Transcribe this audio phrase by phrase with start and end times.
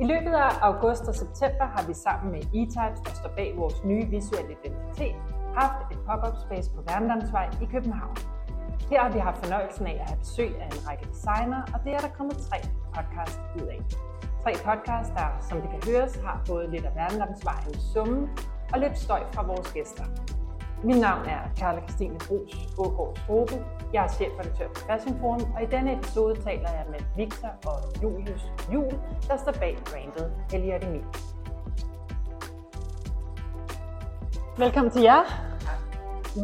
[0.00, 3.84] I løbet af august og september har vi sammen med E-Types, der står bag vores
[3.84, 5.16] nye visuelle identitet,
[5.56, 8.16] haft et pop-up space på Værendamsvej i København.
[8.90, 11.92] Her har vi haft fornøjelsen af at have besøg af en række designer, og det
[11.94, 12.58] er der kommet tre
[12.94, 13.80] podcast ud af.
[14.42, 18.28] Tre podcast, der, som det kan høres, har både lidt af Værendamsvejens summe
[18.72, 20.04] og lidt støj fra vores gæster.
[20.84, 23.64] Mit navn er Karla Christine Brugs Ågaard Strobe.
[23.92, 28.02] Jeg er chefredaktør på Fashion Forum, og i denne episode taler jeg med Victor og
[28.02, 28.90] Julius Jul,
[29.28, 30.98] der står bag brandet Heliademi.
[34.58, 35.22] Velkommen til jer,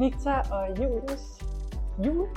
[0.02, 1.24] Victor og Julius
[2.06, 2.28] Jul.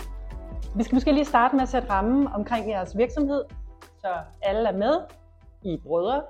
[0.76, 3.44] Vi skal måske lige starte med at sætte rammen omkring jeres virksomhed,
[4.02, 4.08] så
[4.41, 4.96] alle er med.
[5.62, 6.24] I er brødre.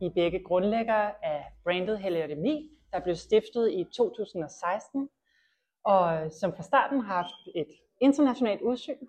[0.00, 5.08] I er begge grundlæggere af brandet Heliademi, der blev stiftet i 2016
[5.86, 7.68] og som fra starten har haft et
[8.00, 9.06] internationalt udsyn,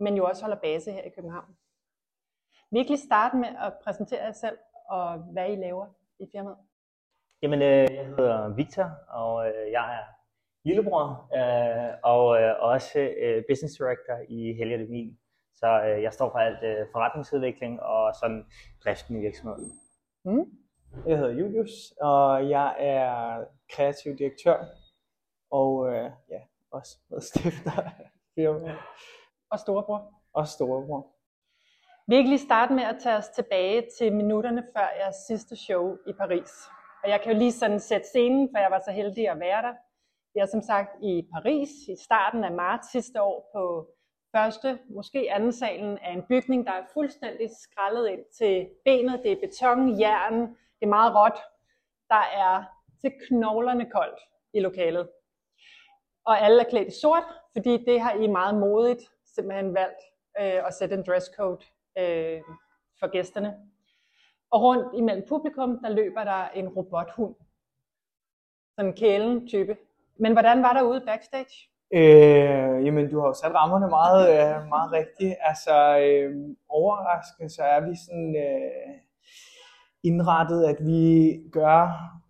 [0.00, 1.56] men jo også holder base her i København.
[2.70, 5.86] Vi kan lige starte med at præsentere jer selv og hvad I laver
[6.18, 6.56] i firmaet.
[7.42, 10.04] Jamen, øh, jeg hedder Victor, og øh, jeg er
[10.64, 11.06] lillebror
[11.38, 15.18] øh, og øh, også øh, business director i Helge Levin.
[15.54, 18.46] Så øh, jeg står for alt øh, forretningsudvikling og sådan
[18.84, 19.72] driften i virksomheden.
[20.24, 20.44] Mm.
[21.06, 24.64] Jeg hedder Julius, og jeg er kreativ direktør
[25.60, 26.92] og øh, ja, også
[27.28, 28.78] stifter af firmaet.
[29.50, 30.00] Og storebror.
[30.32, 31.02] Og storebror.
[32.06, 35.96] Vi kan lige starte med at tage os tilbage til minutterne før jeres sidste show
[36.06, 36.52] i Paris.
[37.02, 39.62] Og jeg kan jo lige sådan sætte scenen, for jeg var så heldig at være
[39.62, 39.74] der.
[40.34, 43.88] Jeg er som sagt i Paris i starten af marts sidste år på
[44.36, 49.22] første, måske anden salen af en bygning, der er fuldstændig skrællet ind til benet.
[49.22, 50.40] Det er beton, jern,
[50.78, 51.38] det er meget råt.
[52.08, 52.64] Der er
[53.00, 54.20] til knoglerne koldt
[54.52, 55.08] i lokalet
[56.26, 57.22] og alle er klædt i sort,
[57.52, 60.00] fordi det har I meget modigt simpelthen valgt
[60.40, 61.64] øh, at sætte en dresscode
[61.98, 62.40] øh,
[63.00, 63.54] for gæsterne.
[64.50, 67.34] Og rundt imellem publikum, der løber der en robothund.
[68.76, 69.76] Sådan en kælen type.
[70.18, 71.68] Men hvordan var der ude backstage?
[71.94, 75.34] Øh, jamen, du har jo sat rammerne meget, øh, meget rigtigt.
[75.40, 78.94] Altså, øh, overraskende, så er vi sådan øh,
[80.02, 81.80] indrettet, at vi gør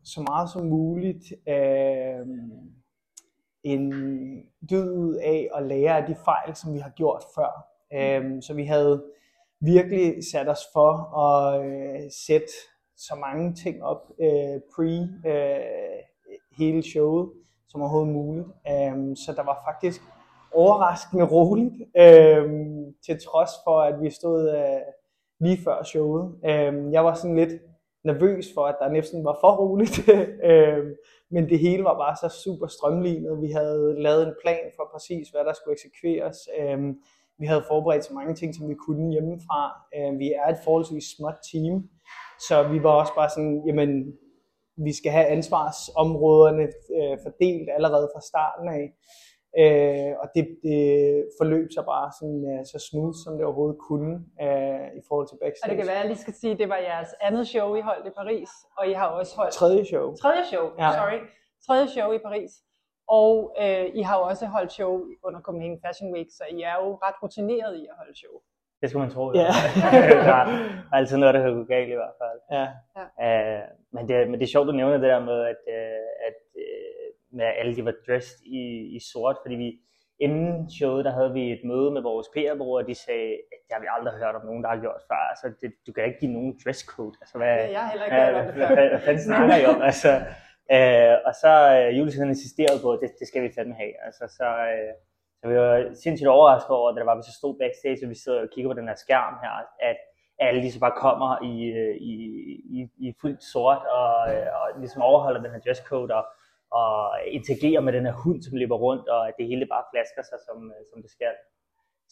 [0.04, 2.26] så meget som muligt øh,
[3.64, 3.92] en
[4.70, 7.66] dyd ud af at lære af de fejl, som vi har gjort før.
[7.94, 9.04] Øhm, så vi havde
[9.60, 12.52] virkelig sat os for at øh, sætte
[12.96, 16.00] så mange ting op øh, pre øh,
[16.58, 17.30] hele showet
[17.68, 18.46] som overhovedet muligt.
[18.70, 20.00] Øhm, så der var faktisk
[20.52, 24.80] overraskende roligt, øhm, til trods for, at vi stod øh,
[25.40, 26.34] lige før showet.
[26.44, 27.52] Øhm, jeg var sådan lidt
[28.04, 30.08] nervøs for, at der næsten var for roligt.
[30.50, 30.94] øhm,
[31.34, 33.42] men det hele var bare så super strømlignet.
[33.42, 36.38] Vi havde lavet en plan for præcis, hvad der skulle eksekveres.
[36.58, 36.90] Øhm,
[37.38, 39.60] vi havde forberedt så mange ting, som vi kunne hjemmefra.
[39.96, 41.74] Øhm, vi er et forholdsvis småt team,
[42.48, 43.90] så vi var også bare sådan, jamen,
[44.86, 46.66] vi skal have ansvarsområderne
[46.98, 48.84] øh, fordelt allerede fra starten af.
[49.62, 50.80] Øh, og det, det
[51.38, 54.14] forløb sig bare sådan, uh, så smooth, som det overhovedet kunne
[54.46, 55.64] uh, i forhold til backstage.
[55.64, 57.68] Og det kan være, at jeg lige skal sige, at det var jeres andet show,
[57.80, 59.52] I holdt i Paris, og I har også holdt...
[59.60, 60.06] Tredje show.
[60.24, 60.88] Tredje show, ja.
[60.98, 61.20] sorry.
[61.66, 62.52] Tredje show i Paris.
[63.18, 63.32] Og
[63.62, 64.92] uh, I har jo også holdt show
[65.26, 68.34] under Copenhagen Fashion Week, så I er jo ret rutineret i at holde show.
[68.80, 69.24] Det skulle man tro.
[69.42, 69.52] Ja.
[70.30, 72.38] der er altid noget, der kan gå galt i hvert fald.
[72.56, 72.66] Ja.
[72.96, 73.04] ja.
[73.24, 73.62] Uh,
[73.94, 76.38] men, det, men det er sjovt, du nævner det der med, at, uh, at
[77.34, 78.60] med alle de var dressed i,
[78.96, 79.70] i sort, fordi vi
[80.20, 83.72] inden showet, der havde vi et møde med vores PR-bureau, og de sagde, at det
[83.74, 85.22] har vi aldrig hørt om nogen, der har gjort før.
[85.32, 87.14] Altså, det, du kan ikke give nogen dresscode.
[87.22, 88.74] Altså, hvad, ja, jeg har heller ikke hørt om det før.
[88.74, 89.80] Hvad, hvad fanden snakker I om?
[89.90, 90.12] Altså,
[90.74, 93.94] øh, og så øh, Julius han insisterede på, at det, det skal vi fandme have.
[94.06, 94.92] Altså, så, øh,
[95.38, 95.74] så vi var
[96.04, 98.70] sindssygt overrasket over, at der var, vi så stod backstage, og vi sidder og kigger
[98.70, 99.54] på den her skærm her,
[99.90, 99.98] at
[100.46, 102.12] alle de så bare kommer i, øh, i,
[102.76, 106.24] i, i fuldt sort og, øh, og ligesom overholder den her dresscode og,
[106.80, 106.94] og
[107.38, 110.38] interagere med den her hund, som løber rundt, og at det hele bare flasker sig,
[110.48, 111.34] som, øh, som det skal.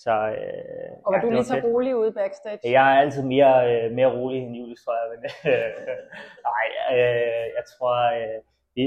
[0.05, 1.65] Så, øh, og var ja, du lige så fedt.
[1.65, 2.59] rolig ude backstage?
[2.79, 5.07] Jeg er altid mere, øh, mere rolig end Julius, tror jeg.
[5.13, 5.21] Men,
[5.53, 5.71] øh,
[6.49, 8.39] nej, øh, jeg tror, øh,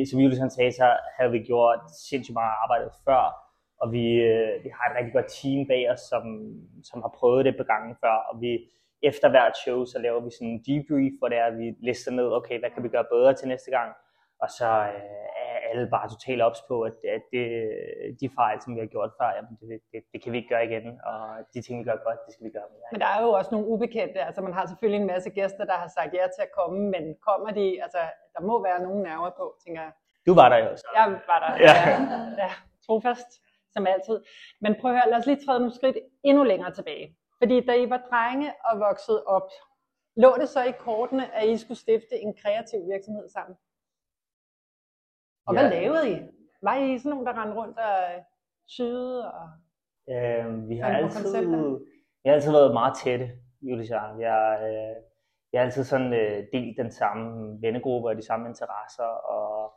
[0.09, 0.87] som Julius han sagde, så
[1.17, 1.79] havde vi gjort
[2.09, 3.23] sindssygt meget arbejde før,
[3.81, 6.23] og vi, øh, vi har et rigtig godt team bag os, som,
[6.89, 8.51] som har prøvet det på gangen før, og vi,
[9.09, 12.11] efter hvert show, så laver vi sådan en debrief, hvor det er, at vi lister
[12.11, 13.89] ned, okay, hvad kan vi gøre bedre til næste gang,
[14.43, 15.35] og så øh,
[15.75, 17.45] alle bare totalt ops på, at, at det,
[18.21, 20.65] de fejl, som vi har gjort før, jamen det, det, det kan vi ikke gøre
[20.69, 21.19] igen, og
[21.53, 22.89] de ting, vi gør godt, det skal vi gøre mere.
[22.93, 25.77] Men der er jo også nogle ubekendte, altså man har selvfølgelig en masse gæster, der
[25.83, 28.01] har sagt ja til at komme, men kommer de, altså
[28.35, 29.91] der må være nogle nerver på, tænker jeg.
[30.27, 30.87] Du var der jo så.
[30.99, 31.73] Jeg var der, ja.
[31.89, 31.95] ja,
[32.43, 32.51] ja
[32.87, 33.29] trofast,
[33.73, 34.17] som altid.
[34.63, 37.07] Men prøv at høre, lad os lige træde nogle skridt endnu længere tilbage.
[37.41, 39.47] Fordi da I var drenge og voksede op,
[40.23, 43.57] Lå det så i kortene, at I skulle stifte en kreativ virksomhed sammen?
[45.47, 45.59] Og ja.
[45.59, 46.15] hvad lavede I?
[46.61, 48.23] Var I sådan nogen, der rendte rundt og
[48.67, 49.31] syede?
[49.33, 49.49] Og
[50.09, 51.47] øh, vi, har altid,
[52.23, 53.31] vi har altid været meget tætte,
[53.61, 54.59] Julie og jeg.
[54.61, 54.95] Øh,
[55.51, 59.73] vi har altid sådan øh, delt den samme vennegruppe og de samme interesser, og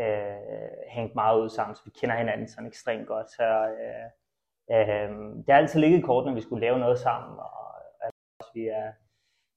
[0.00, 3.30] øh, hængt meget ud sammen, så vi kender hinanden sådan ekstremt godt.
[3.30, 4.06] Så, øh,
[4.72, 8.50] øh, det har altid ligget i kort, når vi skulle lave noget sammen, og altså,
[8.54, 8.92] vi er,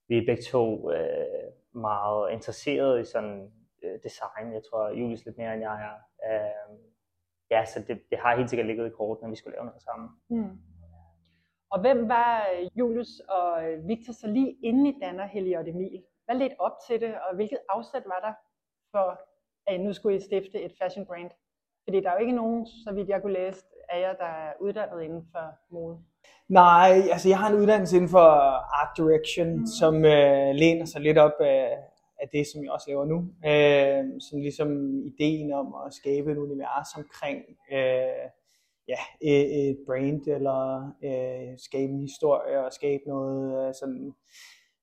[0.08, 3.52] vi er begge to øh, meget interesserede i sådan
[3.86, 4.52] øh, design.
[4.52, 5.96] Jeg tror, Julius lidt mere end jeg er.
[6.28, 6.78] Øh,
[7.50, 9.82] ja, så det, det har helt sikkert ligget i kort, når vi skulle lave noget
[9.82, 10.08] sammen.
[10.30, 10.58] Mm.
[11.70, 16.02] Og hvem var Julius og Victor så lige inde i Danner, Heliot Emil?
[16.24, 18.34] Hvad ledte op til det, og hvilket afsæt var der
[18.92, 19.20] for,
[19.66, 21.30] at nu skulle I stifte et fashion brand?
[21.84, 24.52] Fordi der er jo ikke nogen, så vidt jeg kunne læse, af jer, der er
[24.60, 25.98] uddannet inden for mode.
[26.48, 28.28] Nej, altså jeg har en uddannelse inden for
[28.80, 29.66] art direction, mm.
[29.66, 31.78] som øh, læner sig lidt op af,
[32.22, 33.18] af det, som jeg også laver nu.
[33.50, 34.70] Øh, som ligesom
[35.04, 37.38] ideen om at skabe et univers omkring
[37.72, 38.26] øh,
[38.88, 44.14] ja, et, et brand, eller øh, skabe en historie, og skabe noget, øh, sådan,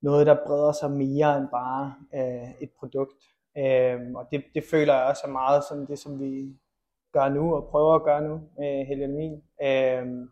[0.03, 3.23] noget, der breder sig mere end bare øh, et produkt.
[3.57, 6.57] Øh, og det, det føler jeg også er meget sådan det, som vi
[7.13, 9.43] gør nu, og prøver at gøre nu øh, med Helen Min.
[9.63, 10.27] Øh,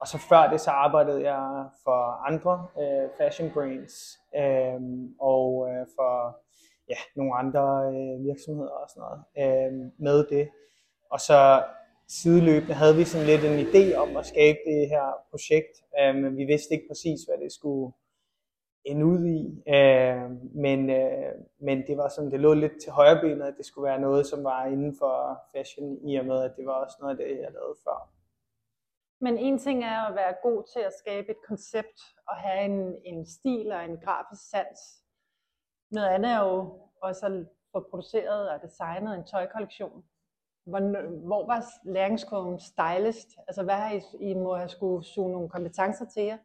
[0.00, 4.80] og så før det, så arbejdede jeg for andre øh, fashion brands, øh,
[5.20, 6.40] og øh, for
[6.88, 10.48] ja, nogle andre øh, virksomheder og sådan noget øh, med det.
[11.10, 11.64] Og så
[12.08, 16.36] sideløbende havde vi sådan lidt en idé om at skabe det her projekt, øh, men
[16.36, 17.92] vi vidste ikke præcis, hvad det skulle
[18.84, 19.42] ende ud i.
[19.74, 20.30] Øh,
[20.64, 23.88] men, øh, men det var sådan, det lå lidt til højre benet, at det skulle
[23.90, 27.12] være noget, som var inden for fashion, i og med, at det var også noget
[27.14, 28.10] af det, jeg lavede før.
[29.20, 31.98] Men en ting er at være god til at skabe et koncept
[32.28, 35.05] og have en, en stil og en grafisk sans.
[35.90, 36.72] Noget andet er jo
[37.02, 37.32] også at
[37.72, 40.04] få produceret og designet en tøjkollektion.
[40.66, 40.80] Hvor,
[41.26, 43.28] hvor var læringskurven stylist?
[43.48, 44.00] Altså hvad har I,
[44.30, 46.38] I må have skulle suge nogle kompetencer til jer?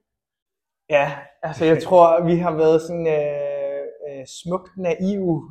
[0.90, 5.42] Ja, altså jeg tror, vi har været sådan øh, øh, smukt naiv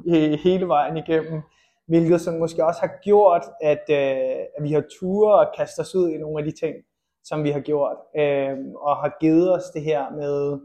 [0.44, 1.42] hele vejen igennem,
[1.86, 5.94] hvilket som måske også har gjort, at, øh, at vi har ture og kastet os
[5.94, 6.76] ud i nogle af de ting,
[7.24, 10.60] som vi har gjort, øh, og har givet os det her med,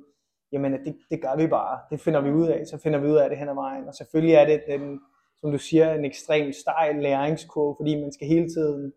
[0.56, 3.16] jamen det, det gør vi bare, det finder vi ud af, så finder vi ud
[3.16, 5.00] af det hen ad vejen, og selvfølgelig er det den,
[5.42, 8.94] som du siger, en ekstrem stejl læringskurve, fordi man skal hele tiden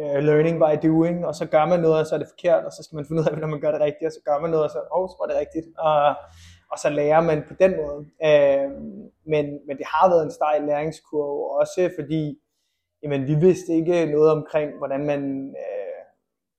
[0.00, 2.72] uh, learning by doing, og så gør man noget, og så er det forkert, og
[2.72, 4.50] så skal man finde ud af, hvordan man gør det rigtigt, og så gør man
[4.50, 6.14] noget, og så, oh, så var det rigtigt, og,
[6.72, 7.98] og så lærer man på den måde.
[8.28, 8.66] Uh,
[9.32, 12.22] men, men det har været en stejl læringskurve, også fordi,
[13.02, 15.22] jamen, vi vidste ikke noget omkring, hvordan man
[15.62, 15.75] uh,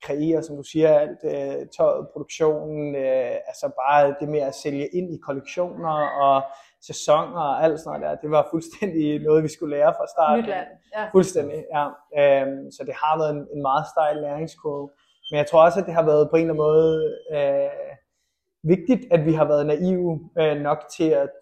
[0.02, 4.88] kreerer, som du siger, alt uh, tøjet, produktionen, uh, altså bare det med at sælge
[4.88, 6.42] ind i kollektioner, og
[6.82, 8.22] sæsoner og alt sådan noget der.
[8.22, 10.44] Det var fuldstændig noget, vi skulle lære fra starten.
[10.44, 10.50] Nyt
[10.96, 11.04] ja.
[11.12, 11.86] Fuldstændig, ja.
[12.20, 14.90] Øhm, så det har været en, en meget stejl læringskurve.
[15.32, 17.92] Men jeg tror også, at det har været på en eller anden måde øh,
[18.64, 21.38] vigtigt, at vi har været naive øh, nok til at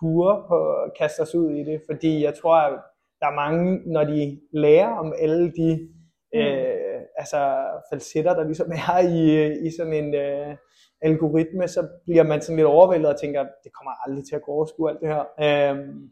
[0.00, 1.80] hure på at kaste os ud i det.
[1.90, 2.72] Fordi jeg tror, at
[3.20, 5.88] der er mange, når de lærer om alle de
[6.32, 6.40] mm.
[6.40, 7.56] øh, altså
[7.92, 10.14] falsetter, der ligesom er i, i sådan en...
[10.14, 10.56] Øh,
[11.04, 14.52] algoritme, så bliver man sådan lidt overvældet og tænker, det kommer aldrig til at gå
[14.52, 15.24] overskue alt det her.
[15.46, 16.10] Øhm,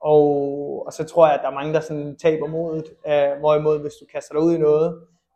[0.00, 0.26] og,
[0.86, 2.88] og så tror jeg, at der er mange, der sådan taber modet.
[3.06, 4.88] Øh, hvorimod, hvis du kaster dig ud i noget,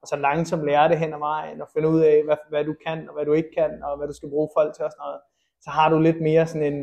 [0.02, 2.74] og så langsomt lærer det hen ad vejen, og finder ud af, hvad, hvad du
[2.86, 5.04] kan, og hvad du ikke kan, og hvad du skal bruge folk til og sådan
[5.06, 5.20] noget,
[5.60, 6.80] så har du lidt mere sådan en,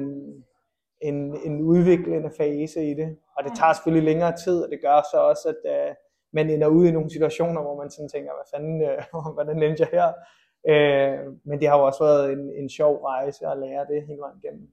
[1.01, 3.17] en, en udviklende fase i det.
[3.37, 5.95] Og det tager selvfølgelig længere tid, og det gør så også, at øh,
[6.33, 9.03] man ender ud i nogle situationer, hvor man sådan tænker, hvad fanden, øh,
[9.35, 10.07] hvordan endte jeg her?
[10.71, 14.19] Øh, men det har jo også været en, en sjov rejse at lære det hele
[14.19, 14.67] vejen igennem.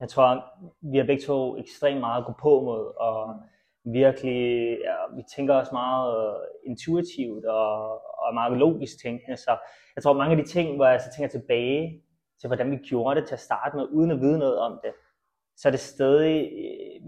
[0.00, 0.44] Jeg tror,
[0.80, 3.40] vi har begge to ekstremt meget at gå på mod, og
[3.84, 9.56] virkelig, ja, vi tænker også meget øh, intuitivt og, og meget logisk tænkende, så
[9.96, 12.02] jeg tror mange af de ting, hvor jeg så tænker tilbage
[12.40, 14.92] til, hvordan vi gjorde det til at starte med, uden at vide noget om det,
[15.58, 16.36] så er det stadig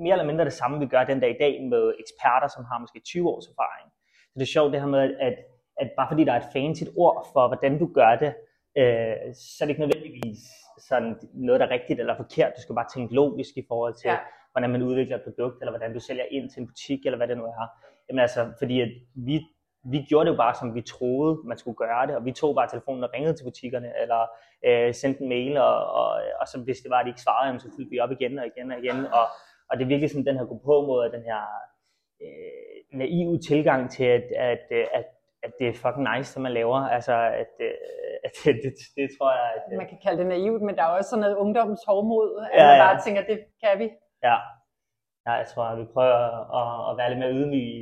[0.03, 2.79] mere eller mindre det samme, vi gør den dag i dag med eksperter, som har
[2.79, 3.89] måske 20 års erfaring.
[4.31, 5.37] Så det er sjovt det her med, at
[5.81, 8.33] at bare fordi der er et fancy ord for, hvordan du gør det,
[8.81, 10.41] øh, så er det ikke nødvendigvis
[10.89, 12.53] sådan noget, der er rigtigt eller forkert.
[12.57, 14.19] Du skal bare tænke logisk i forhold til, ja.
[14.53, 17.29] hvordan man udvikler et produkt, eller hvordan du sælger ind til en butik, eller hvad
[17.29, 17.67] det nu er.
[18.09, 19.41] Jamen altså, fordi at vi,
[19.85, 22.55] vi gjorde det jo bare, som vi troede, man skulle gøre det, og vi tog
[22.55, 24.21] bare telefonen og ringede til butikkerne, eller
[24.67, 26.11] øh, sendte en mail, og, og,
[26.41, 28.39] og så hvis det var, at de ikke svarede, jamen, så fyldte vi op igen
[28.39, 29.27] og igen og igen, og,
[29.69, 31.43] og det er virkelig sådan den her gå på måde, den her
[32.25, 34.67] øh, naive tilgang til, at, at,
[34.99, 35.05] at
[35.43, 36.79] at det er fucking nice, som man laver.
[36.97, 37.75] Altså, at, øh,
[38.45, 39.77] det, det, det tror jeg, at...
[39.83, 42.67] Man kan kalde det naivt, men der er også sådan noget ungdommens hårdmod, at Ja,
[42.67, 42.85] man ja.
[42.85, 43.89] bare tænker, det kan vi.
[44.29, 44.37] Ja.
[45.27, 46.21] ja, jeg tror, at vi prøver
[46.61, 47.73] at, at være lidt mere ydmyge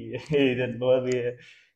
[0.52, 1.12] i den måde, vi,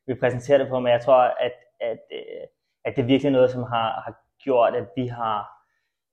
[0.07, 2.43] vi præsenterer det på, men jeg tror, at, at, øh,
[2.85, 5.39] at det er virkelig noget, som har, har gjort, at vi har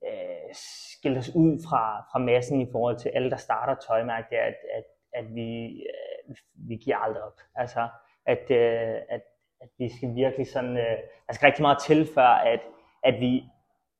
[0.06, 0.54] øh,
[0.92, 4.44] skilt os ud fra, fra massen i forhold til alle, der starter tøjmærke, det er,
[4.44, 6.37] at, at, at vi, øh,
[6.68, 7.40] vi giver aldrig op.
[7.54, 7.88] Altså,
[8.26, 9.23] at, øh, at,
[9.61, 12.61] at vi skal virkelig sådan, øh, der skal rigtig meget til, før at,
[13.04, 13.44] at vi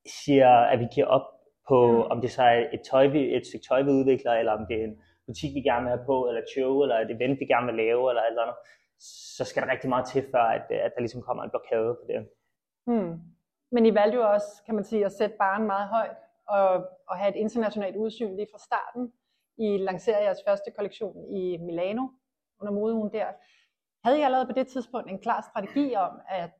[0.05, 1.27] siger, at vi giver op
[1.67, 2.11] på, Mm.
[2.11, 4.79] om det så er et, tøj, vi, et stykke tøj, vi udvikler, eller om det
[4.79, 7.45] er en butik, vi gerne vil have på, eller et show, eller et event, vi
[7.45, 8.55] gerne vil lave, eller et eller andet,
[9.37, 11.93] så skal der rigtig meget til, før at, øh, at der ligesom kommer en blokade
[11.95, 12.29] på det.
[12.85, 13.19] Hmm.
[13.71, 16.17] Men I valgte jo også, kan man sige, at sætte barn meget højt
[16.47, 19.13] og, og have et internationalt udsyn lige fra starten.
[19.57, 22.07] I lancerede jeres første kollektion i Milano
[22.59, 23.25] under modeugen der.
[24.03, 26.51] Havde I allerede på det tidspunkt en klar strategi om, at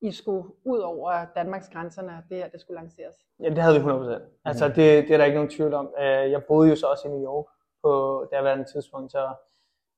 [0.00, 3.14] I skulle ud over Danmarks grænserne, og det her det skulle lanceres?
[3.42, 4.20] Ja, det havde vi 100%.
[4.44, 5.94] Altså, det, det er der ikke nogen tvivl om.
[5.98, 7.46] Øh, Jeg boede jo så også i New York
[7.82, 9.34] på daværende tidspunkt, så,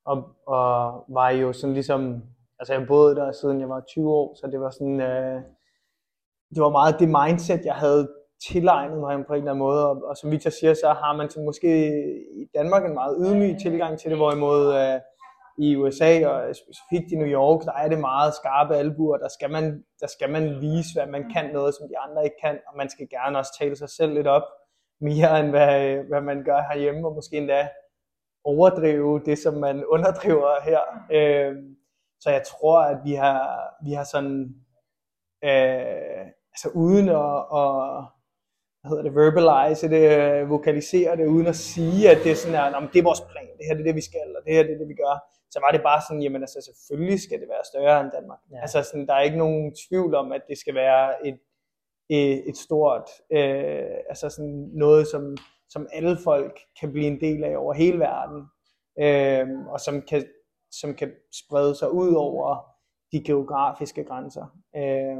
[0.04, 0.16] og,
[0.46, 2.22] og var jo sådan ligesom,
[2.58, 5.42] altså jeg boede der siden jeg var 20 år, så det var sådan, øh,
[6.54, 8.08] det var meget det mindset, jeg havde
[8.48, 11.30] tilegnet mig på en eller anden måde, og, og som Victor siger, så har man
[11.30, 11.70] så måske
[12.42, 15.00] i Danmark en meget ydmyg tilgang til det, hvorimod øh,
[15.58, 19.50] i USA og specifikt i New York, der er det meget skarpe albuer, der skal
[19.50, 22.76] man, der skal man vise, hvad man kan noget, som de andre ikke kan, og
[22.76, 24.46] man skal gerne også tale sig selv lidt op,
[25.00, 27.68] mere end hvad, hvad man gør herhjemme, og måske endda
[28.44, 30.80] overdrive det, som man underdriver her.
[31.12, 31.56] Øh,
[32.20, 33.40] så jeg tror, at vi har,
[33.84, 34.54] vi har sådan,
[35.44, 38.04] øh, altså uden at, at
[38.80, 42.56] hvad hedder det, verbalize det, øh, vokalisere det, uden at sige, at det er sådan
[42.58, 44.42] her, "Nå, men det er vores plan, det her det er det, vi skal, og
[44.44, 45.14] det her det er det, vi gør.
[45.50, 48.38] Så var det bare sådan, jamen altså selvfølgelig skal det være større end Danmark.
[48.52, 48.60] Ja.
[48.62, 51.38] Altså sådan, der er ikke nogen tvivl om, at det skal være et,
[52.10, 55.36] et, et stort, øh, altså sådan noget, som,
[55.70, 58.46] som alle folk kan blive en del af over hele verden,
[59.00, 60.24] øh, og som kan,
[60.70, 62.70] som kan sprede sig ud over
[63.12, 64.46] de geografiske grænser.
[64.76, 65.18] Øh,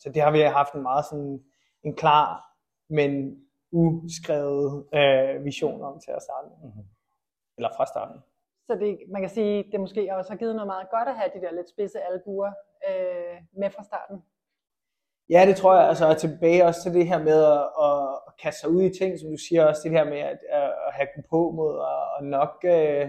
[0.00, 1.44] så det har vi haft en meget sådan,
[1.84, 2.56] en klar,
[2.88, 3.40] men
[3.72, 6.70] uskrevet øh, vision om til at starte med.
[6.70, 6.84] Mhm.
[7.56, 8.20] Eller fra starten.
[8.66, 11.30] Så det, man kan sige, det måske også har givet noget meget godt at have
[11.34, 12.52] de der lidt spidse albuer
[12.88, 14.22] øh, med fra starten.
[15.30, 18.32] Ja, det tror jeg, altså og tilbage også til det her med at, at, at
[18.42, 21.08] kaste sig ud i ting, som du siger også, det her med at, at have
[21.30, 23.06] på mod og, og nok øh,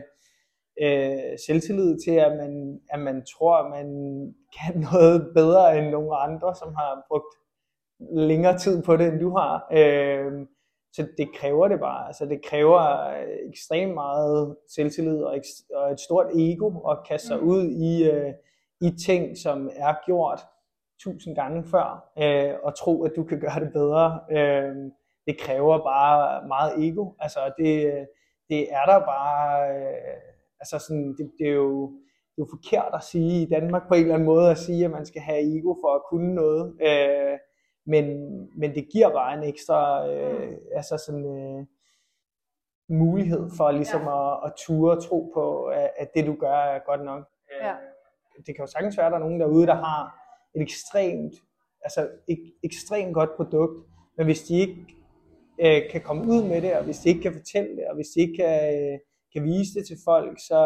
[0.82, 3.88] øh, selvtillid til, at man, at man tror, at man
[4.58, 7.36] kan noget bedre end nogle andre, som har brugt
[8.00, 9.68] længere tid på det, end du har.
[9.72, 10.32] Øh,
[10.94, 12.08] så det kræver det bare.
[12.08, 15.38] Altså det kræver øh, ekstremt meget selvtillid og,
[15.76, 17.48] og et stort ego at kaste sig Mm.
[17.48, 18.34] ud i, øh,
[18.82, 20.40] i ting, som er gjort
[21.04, 24.20] tusind gange før, øh, og tro, at du kan gøre det bedre.
[24.32, 24.75] Øh,
[25.27, 27.12] det kræver bare meget ego.
[27.20, 28.08] Altså det,
[28.50, 30.18] det er der bare, øh,
[30.60, 31.88] altså sådan, det, det er jo
[32.36, 34.86] det er jo forkert at sige i Danmark på en eller anden måde, at sige,
[34.86, 36.75] at man skal have ego for at kunne noget.
[36.82, 37.38] Øh,
[37.86, 38.06] men,
[38.60, 41.66] men det giver bare en ekstra øh, altså sådan, øh,
[42.89, 44.34] mulighed for ligesom Ja.
[44.34, 47.24] at, at ture og tro på, at, at det du gør er godt nok.
[47.51, 47.74] Øh, Ja.
[48.38, 50.01] Det kan jo sagtens være, at der er nogen derude, der har
[50.58, 51.34] et ekstremt,
[51.82, 53.88] altså et ekstremt godt produkt,
[54.18, 54.78] men hvis de ikke
[55.60, 58.08] øh, kan komme ud med det, og hvis de ikke kan fortælle det, og hvis
[58.08, 59.00] de ikke kan, øh,
[59.34, 60.62] kan vise det til folk, så,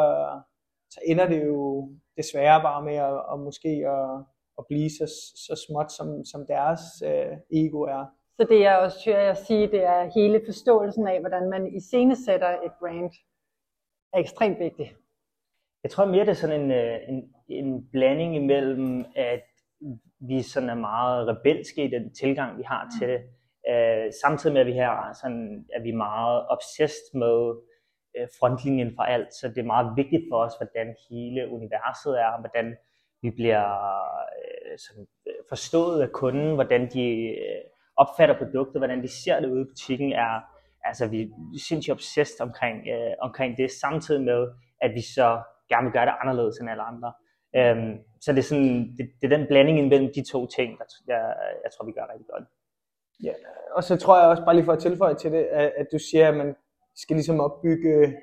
[0.90, 4.26] så ender det jo desværre bare med at, at måske at,
[4.58, 5.06] at blive så,
[5.48, 8.06] så småt, som, som deres øh, ego er.
[8.38, 12.50] Så det jeg også hører jer sige, det er hele forståelsen af, hvordan man iscenesætter
[12.50, 13.12] et brand,
[14.14, 14.90] er ekstremt vigtigt.
[15.84, 19.42] Jeg tror mere, det er sådan en, øh, en, en blanding imellem, at
[20.20, 23.22] vi sådan er meget rebelske i den tilgang, vi har til det.
[23.70, 27.56] Øh, samtidig med, at vi her sådan, er vi meget obsessed med
[28.18, 32.40] øh, frontlinjen for alt, så det er meget vigtigt for os, hvordan hele universet er,
[32.40, 32.76] hvordan
[33.22, 33.66] vi bliver
[34.38, 37.06] øh, sådan, øh, forstået af kunden, hvordan de
[37.44, 37.62] øh,
[37.98, 40.42] opfatter produktet, hvordan de ser det ude i butikken, er,
[40.84, 41.28] altså vi er
[41.68, 44.48] sindssygt obsessed omkring, øh, omkring det, samtidig med,
[44.82, 47.14] at vi så gerne vil gøre det anderledes end alle andre.
[47.56, 50.86] Øhm, så det er, sådan, det, det er den blanding mellem de to ting, der
[51.08, 52.44] jeg, jeg tror, vi gør rigtig godt.
[53.24, 53.34] Ja,
[53.72, 56.00] og så tror jeg også, bare lige for at tilføje til det, at, at du
[56.00, 56.56] siger, at man
[56.96, 58.16] skal ligesom opbygge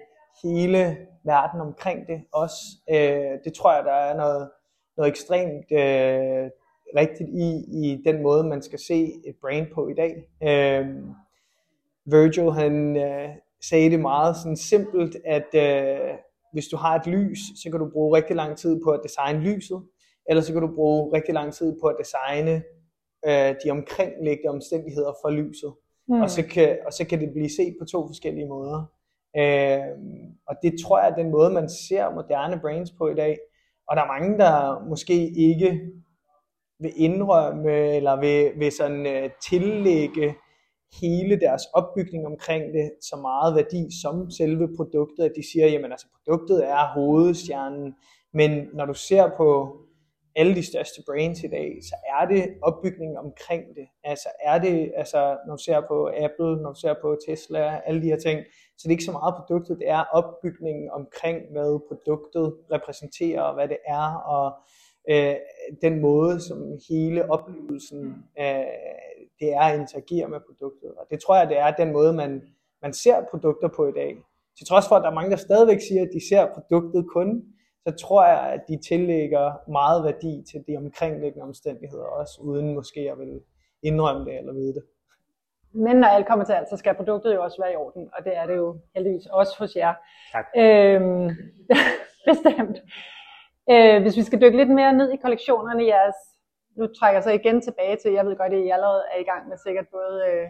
[0.42, 2.62] hele verden omkring det også.
[2.90, 4.50] Øh, det tror jeg, der er noget,
[4.96, 6.50] noget ekstremt øh,
[6.96, 7.48] rigtigt i,
[7.82, 10.12] i den måde, man skal se et brand på i dag.
[10.42, 10.86] Øh,
[12.04, 13.28] Virgil, han øh,
[13.60, 16.14] sagde det meget sådan simpelt, at øh,
[16.52, 19.40] hvis du har et lys, så kan du bruge rigtig lang tid på at designe
[19.40, 19.82] lyset,
[20.28, 22.62] eller så kan du bruge rigtig lang tid på at designe
[23.26, 25.72] øh, de omkringliggende omstændigheder for lyset.
[26.08, 26.20] Mm.
[26.20, 28.80] Og, så kan, og så kan det blive set på to forskellige måder.
[29.38, 29.80] Øh,
[30.48, 33.38] og det tror jeg er den måde, man ser moderne brains på i dag.
[33.88, 35.80] Og der er mange, der måske ikke
[36.80, 40.34] vil indrømme, eller vil, vil sådan uh, tillægge
[41.00, 45.90] hele deres opbygning omkring det så meget værdi som selve produktet, at de siger, jamen
[45.92, 47.94] altså produktet er hovedstjernen,
[48.32, 49.76] men når du ser på
[50.36, 53.86] alle de største brands i dag, så er det opbygningen omkring det.
[54.04, 58.02] Altså er det, altså når du ser på Apple, når du ser på Tesla, alle
[58.02, 58.40] de her ting,
[58.78, 63.54] så det er ikke så meget produktet, det er opbygningen omkring, hvad produktet repræsenterer, og
[63.54, 64.52] hvad det er, og
[65.10, 65.36] øh,
[65.82, 68.62] den måde, som hele oplevelsen øh,
[69.40, 70.90] det er at interagere med produktet.
[70.98, 72.42] Og det tror jeg, det er den måde, man,
[72.82, 74.16] man ser produkter på i dag.
[74.58, 77.44] Til trods for, at der er mange, der stadigvæk siger, at de ser produktet kun,
[77.86, 83.00] så tror jeg, at de tillægger meget værdi til de omkringliggende omstændigheder også, uden måske
[83.00, 83.40] at vil
[83.82, 84.82] indrømme det eller vide det.
[85.72, 88.24] Men når alt kommer til alt, så skal produktet jo også være i orden, og
[88.24, 89.94] det er det jo heldigvis også hos jer.
[90.32, 90.46] Tak.
[90.56, 91.30] Øhm,
[92.30, 92.78] bestemt.
[93.70, 96.14] Øh, hvis vi skal dykke lidt mere ned i kollektionerne i jeres,
[96.78, 99.28] nu trækker jeg så igen tilbage til, jeg ved godt, at I allerede er i
[99.30, 100.48] gang med sikkert både øh,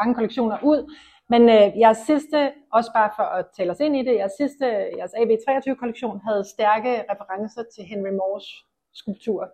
[0.00, 0.94] mange kollektioner ud,
[1.28, 4.66] men øh, jeres sidste, også bare for at tælle os ind i det, jeres sidste,
[4.98, 8.48] jeres AB23-kollektion havde stærke referencer til Henry Moores
[8.92, 9.50] skulptur.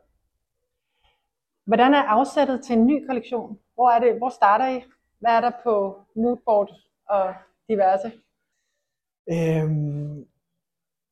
[1.65, 3.59] Hvordan er afsættet til en ny kollektion?
[3.75, 4.85] Hvor, er det, hvor starter I?
[5.19, 6.71] Hvad er der på moodboard
[7.09, 7.35] og
[7.69, 8.13] diverse?
[9.33, 10.27] Øhm,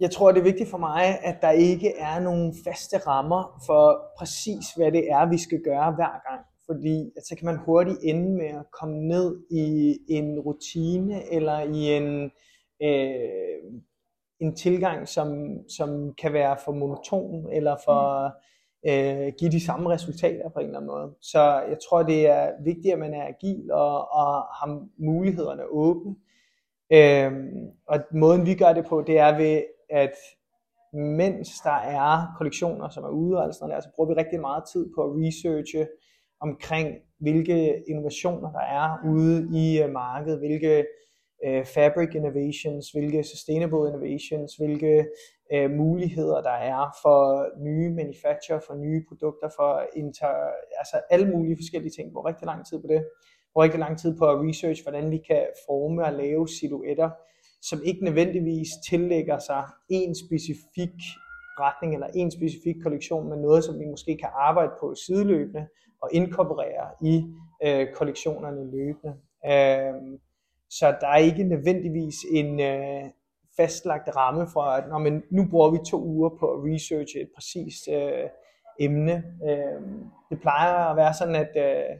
[0.01, 4.03] jeg tror, det er vigtigt for mig, at der ikke er nogen faste rammer for
[4.19, 6.47] præcis, hvad det er, vi skal gøre hver gang.
[6.67, 11.61] Fordi at så kan man hurtigt ende med at komme ned i en rutine eller
[11.61, 12.31] i en,
[12.83, 13.73] øh,
[14.41, 18.33] en tilgang, som, som kan være for monoton eller for
[18.87, 21.14] øh, give de samme resultater på en eller anden måde.
[21.21, 26.14] Så jeg tror, det er vigtigt, at man er agil og, og har mulighederne åbne.
[26.92, 27.33] Øh,
[27.87, 30.14] og måden vi gør det på, det er ved at
[30.94, 34.64] mens der er kollektioner, som er ude og sådan noget, så bruger vi rigtig meget
[34.73, 35.87] tid på at researche
[36.40, 36.88] omkring,
[37.20, 40.87] hvilke innovationer der er ude i øh, markedet, hvilke
[41.47, 45.07] øh, fabric innovations, hvilke sustainable innovations, hvilke
[45.53, 47.20] øh, muligheder der er for
[47.68, 50.33] nye manufacturer, for nye produkter, for inter,
[50.81, 52.09] altså alle mulige forskellige ting.
[52.09, 53.01] Vi bruger rigtig lang tid på det.
[53.44, 57.11] Vi bruger rigtig lang tid på at research, hvordan vi kan forme og lave silhuetter,
[57.68, 60.96] som ikke nødvendigvis tillægger sig en specifik
[61.61, 65.66] retning eller en specifik kollektion, men noget, som vi måske kan arbejde på sideløbende
[66.03, 67.24] og inkorporere i
[67.64, 69.14] øh, kollektionerne løbende.
[69.46, 70.18] Øh,
[70.70, 73.05] så der er ikke nødvendigvis en øh,
[73.57, 77.29] fastlagt ramme for, at når man, nu bruger vi to uger på at researche et
[77.35, 78.29] præcist øh,
[78.81, 79.24] emne.
[79.48, 79.81] Øh,
[80.31, 81.96] det plejer at være sådan, at, øh,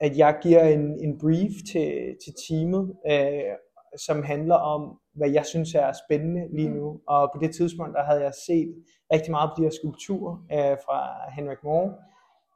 [0.00, 3.54] at jeg giver en, en brief til, til teamet, øh,
[3.96, 6.92] som handler om, hvad jeg synes er spændende lige nu.
[6.92, 6.98] Mm.
[7.08, 8.74] Og på det tidspunkt, der havde jeg set
[9.12, 10.98] rigtig meget på de her skulpturer øh, fra
[11.36, 11.94] Henrik Moore.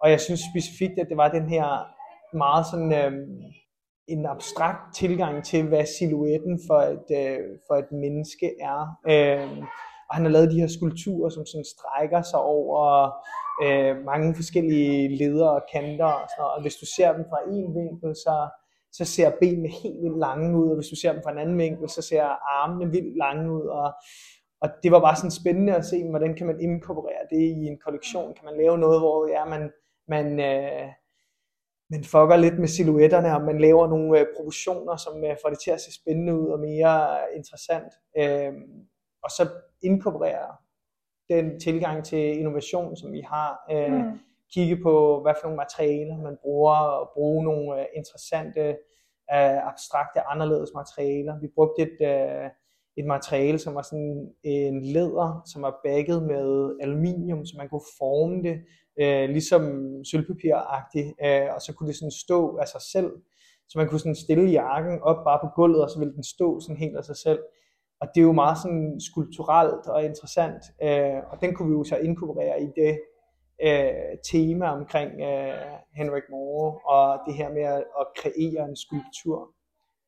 [0.02, 1.66] Og jeg synes specifikt, at det var den her
[2.36, 3.12] meget sådan øh,
[4.08, 8.80] en abstrakt tilgang til, hvad silhuetten for et, øh, for et menneske er.
[9.12, 9.58] Øh,
[10.08, 12.82] og han har lavet de her skulpturer, som sådan strækker sig over
[13.64, 16.54] øh, mange forskellige leder og kanter og sådan noget.
[16.56, 18.34] Og hvis du ser dem fra en vinkel, så
[18.96, 21.58] så ser benene helt vildt lange ud, og hvis du ser dem fra en anden
[21.58, 22.24] vinkel, så ser
[22.62, 23.92] armene vildt lange ud, og,
[24.60, 27.78] og det var bare sådan spændende at se, hvordan kan man inkorporere det i en
[27.84, 29.70] kollektion, kan man lave noget, hvor ja, man,
[30.08, 30.88] man, øh,
[31.90, 35.58] man fucker lidt med silhuetterne, og man laver nogle øh, proportioner, som øh, får det
[35.64, 38.52] til at se spændende ud og mere interessant, øh,
[39.22, 39.48] og så
[39.82, 40.48] inkorporere
[41.30, 44.18] den tilgang til innovation, som vi har, øh, mm
[44.54, 48.60] kigge på, hvad for nogle materialer man bruger, og bruge nogle øh, interessante,
[49.34, 51.40] øh, abstrakte, anderledes materialer.
[51.40, 52.50] Vi brugte et, øh,
[52.96, 57.88] et materiale, som var sådan en læder, som var bagget med aluminium, så man kunne
[57.98, 58.56] forme det
[59.00, 59.62] øh, ligesom
[60.04, 63.10] sølvpapiragtigt, øh, og så kunne det sådan stå af sig selv.
[63.68, 66.60] Så man kunne sådan stille jakken op bare på gulvet, og så ville den stå
[66.60, 67.40] sådan helt af sig selv.
[68.00, 71.84] Og det er jo meget sådan skulpturelt og interessant, øh, og den kunne vi jo
[71.84, 72.98] så inkorporere i det
[73.62, 75.54] øh, tema omkring øh,
[75.96, 79.38] Henrik Moore og det her med at, at kreere en skulptur.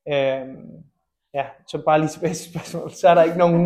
[0.08, 0.46] Øh,
[1.34, 3.64] ja, så bare lige tilbage til spørgsmålet, så er der ikke nogen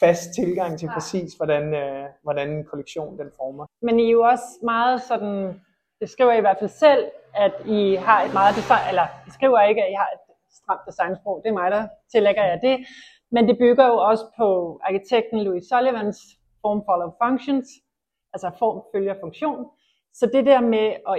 [0.00, 3.66] fast tilgang til præcis, hvordan, øh, hvordan en kollektion den former.
[3.82, 5.60] Men I er jo også meget sådan,
[6.00, 9.30] det skriver I i hvert fald selv, at I har et meget design, eller I
[9.30, 10.20] skriver ikke, at I har et
[10.58, 12.76] stramt designsprog, det er mig, der tillægger jer det,
[13.34, 16.18] men det bygger jo også på arkitekten Louis Sullivans
[16.62, 17.66] Form Follow Functions,
[18.32, 19.66] altså form følger funktion.
[20.14, 21.16] Så det der med at,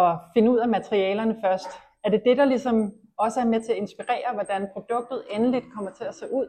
[0.00, 1.68] at finde ud af materialerne først,
[2.04, 5.90] er det det, der ligesom også er med til at inspirere, hvordan produktet endeligt kommer
[5.90, 6.46] til at se ud?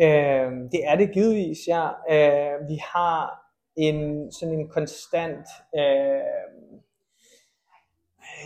[0.00, 1.86] Øh, det er det givetvis, ja.
[2.10, 3.44] Øh, vi har
[3.76, 6.80] en sådan en konstant øh,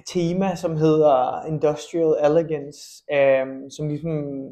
[0.07, 4.49] tema, som hedder Industrial Elegance, øh, som ligesom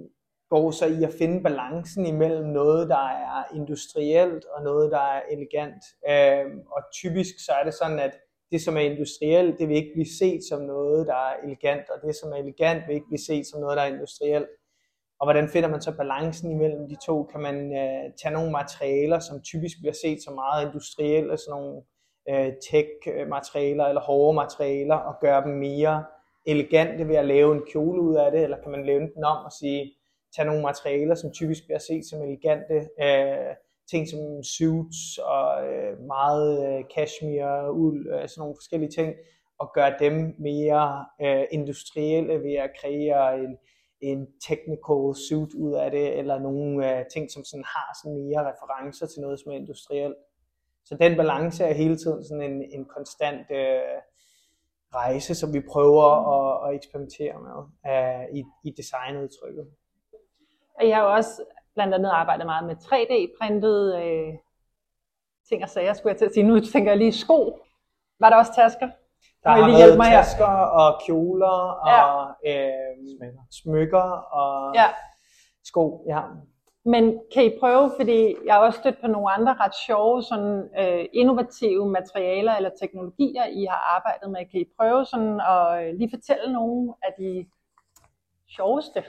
[0.50, 5.22] går så i at finde balancen imellem noget, der er industrielt og noget, der er
[5.30, 5.82] elegant.
[6.10, 8.12] Øh, og typisk så er det sådan, at
[8.52, 12.08] det, som er industrielt, det vil ikke blive set som noget, der er elegant, og
[12.08, 14.48] det, som er elegant, vil ikke blive set som noget, der er industrielt.
[15.20, 17.22] Og hvordan finder man så balancen imellem de to?
[17.22, 21.82] Kan man øh, tage nogle materialer, som typisk bliver set som meget industrielle, sådan nogle
[22.30, 26.04] øh, tech-materialer eller hårde materialer, og gøre dem mere
[26.46, 29.44] elegante ved at lave en kjole ud af det, eller kan man lave den om
[29.44, 29.92] og sige,
[30.36, 33.54] tage nogle materialer, som typisk bliver set som elegante, øh,
[33.90, 39.14] ting som suits og øh, meget øh, cashmere, uld, øh, sådan nogle forskellige ting,
[39.58, 43.56] og gøre dem mere øh, industrielle ved at kreere en,
[44.00, 48.40] en technical suit ud af det, eller nogle øh, ting, som sådan har sådan mere
[48.50, 50.16] referencer til noget, som er industrielt.
[50.84, 53.98] Så den balance er hele tiden sådan en, en konstant øh,
[54.94, 57.58] rejse, som vi prøver at, at eksperimentere med
[57.92, 59.66] øh, i, i designudtrykket.
[60.78, 61.42] Og jeg har også
[61.74, 64.34] blandt andet arbejdet meget med 3D-printet øh,
[65.48, 66.46] ting og sager, skulle jeg til at sige.
[66.46, 67.58] Nu tænker jeg lige sko.
[68.20, 68.88] Var der også tasker?
[69.42, 70.46] Der har været tasker
[70.80, 72.68] og kjoler og ja.
[72.68, 73.42] øh, smykker.
[73.62, 74.08] smykker
[74.40, 74.86] og ja.
[75.64, 76.04] sko.
[76.08, 76.20] Ja.
[76.84, 80.68] Men kan I prøve, fordi jeg har også stødt på nogle andre ret sjove, sådan,
[80.80, 84.50] øh, innovative materialer eller teknologier, I har arbejdet med.
[84.50, 87.46] Kan I prøve sådan at øh, lige fortælle nogle af de
[88.56, 89.04] sjoveste,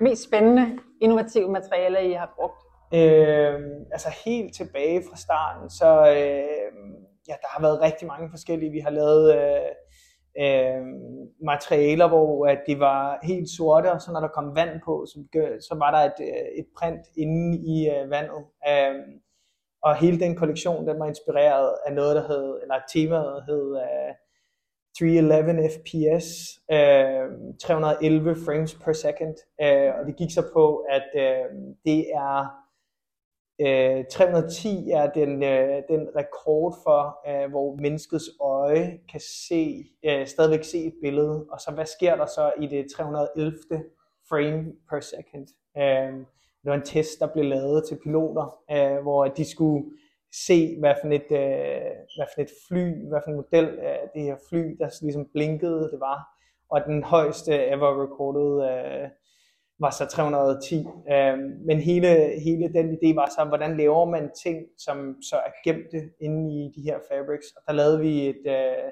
[0.00, 2.60] mest spændende, innovative materialer, I har brugt?
[2.94, 3.60] Øh,
[3.92, 6.72] altså helt tilbage fra starten, så øh,
[7.28, 8.72] ja, der har været rigtig mange forskellige.
[8.72, 9.70] Vi har lavet øh,
[10.42, 10.82] øh,
[11.44, 15.18] materialer, hvor at de var helt sorte, og så når der kom vand på, så,
[15.68, 18.42] så var der et, øh, et print inde i øh, vandet.
[18.68, 18.94] Øh,
[19.82, 24.14] og hele den kollektion, den var inspireret af noget, der hed, eller temaet hed øh,
[24.98, 31.44] 311 fps, øh, 311 frames per second, øh, og det gik så på, at øh,
[31.84, 32.60] det er
[33.60, 40.26] øh, 310 er den, øh, den rekord for, øh, hvor menneskets øje kan se, øh,
[40.26, 41.46] stadigvæk se et billede.
[41.50, 43.52] Og så hvad sker der så i det 311.
[44.28, 45.46] frame per second?
[45.76, 46.26] Øh,
[46.62, 49.84] det var en test, der blev lavet til piloter, øh, hvor de skulle
[50.46, 54.22] se, hvad for et, øh, hvad for et fly, hvad for en model af det
[54.22, 56.20] her fly, der ligesom blinkede det var.
[56.70, 59.08] Og den højeste ever recorded øh,
[59.80, 60.86] var så 310.
[61.12, 62.08] Øh, men hele,
[62.44, 66.72] hele den idé var så, hvordan laver man ting, som så er gemte inde i
[66.76, 67.46] de her fabrics.
[67.56, 68.90] Og der lavede vi et, øh,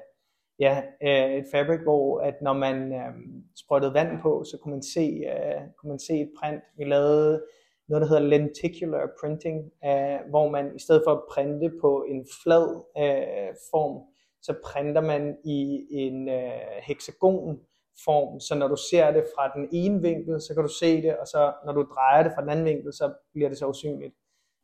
[0.59, 3.13] ja, øh, et fabric, hvor at når man øh,
[3.55, 6.63] sprøjtede vand på, så kunne man, se, øh, kunne man se et print.
[6.77, 7.43] Vi lavede
[7.89, 12.25] noget, der hedder lenticular printing, øh, hvor man i stedet for at printe på en
[12.43, 14.01] flad øh, form,
[14.41, 17.59] så printer man i en øh, hexagon
[18.05, 21.17] form, så når du ser det fra den ene vinkel, så kan du se det,
[21.17, 24.13] og så når du drejer det fra den anden vinkel, så bliver det så usynligt.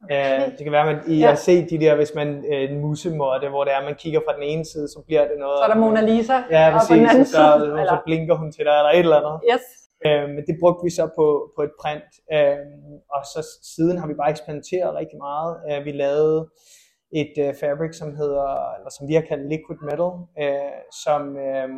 [0.03, 0.47] Okay.
[0.47, 1.27] Uh, det kan være, at I ja.
[1.27, 4.35] har set de der, hvis man uh, en musemåtte, hvor det er, man kigger fra
[4.35, 5.57] den ene side, så bliver det noget...
[5.59, 7.75] Så er der Mona Lisa, ja, og på den anden så, side.
[7.77, 9.41] Så, så blinker hun til dig, eller et eller andet.
[9.53, 9.84] Yes.
[10.05, 12.61] Øhm, men det brugte vi så på, på et print, uh,
[13.15, 13.39] og så
[13.75, 15.51] siden har vi bare eksperimenteret rigtig meget.
[15.69, 16.49] Øh, vi lavede
[17.11, 20.13] et øh, fabric, som hedder, eller som vi har kaldt liquid metal,
[20.43, 21.37] øh, som...
[21.37, 21.69] øh,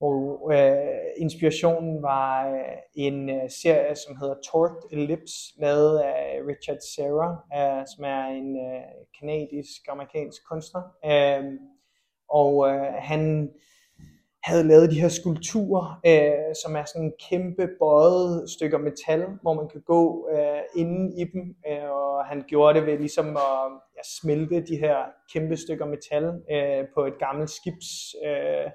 [0.00, 6.80] og øh, inspirationen var øh, en øh, serie, som hedder Torqued Ellipse, lavet af Richard
[6.94, 8.82] Serra, øh, som er en øh,
[9.18, 10.82] kanadisk-amerikansk kunstner.
[11.04, 11.44] Øh,
[12.28, 13.50] og øh, han
[14.48, 19.68] havde lavet de her skulpturer, øh, som er sådan kæmpe bøjet stykker metal, hvor man
[19.68, 23.60] kan gå øh, inden i dem, øh, og han gjorde det ved ligesom at
[23.96, 24.96] ja, smelte de her
[25.32, 27.88] kæmpe stykker metal øh, på et gammelt skibs
[28.26, 28.70] øh,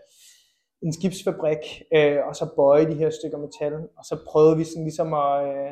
[0.84, 1.64] en skibsfabrik,
[1.96, 5.44] øh, og så bøje de her stykker metal, og så prøvede vi sådan ligesom at,
[5.48, 5.72] øh,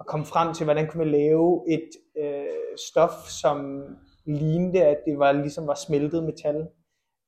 [0.00, 1.90] at komme frem til, hvordan kunne vi lave et
[2.22, 3.82] øh, stof, som
[4.26, 6.66] lignede, at det var ligesom var smeltet metal.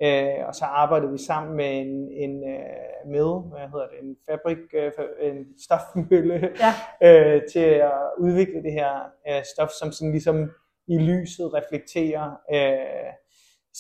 [0.03, 4.17] Øh, og så arbejdede vi sammen med en, en øh, med, hvad hedder det, en
[4.29, 6.73] fabrik, øh, en stofmølle, ja.
[7.07, 8.93] øh, til at udvikle det her
[9.29, 10.51] øh, stof, som sådan ligesom
[10.89, 13.13] i lyset reflekterer øh,